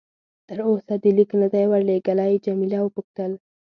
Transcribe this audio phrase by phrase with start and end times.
[0.47, 3.31] تر اوسه دې لیک نه دی ورلېږلی؟ جميله وپوښتل.